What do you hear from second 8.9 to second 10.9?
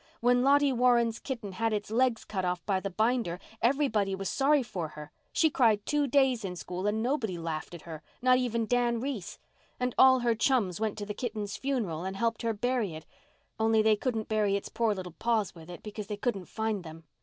Reese. And all her chums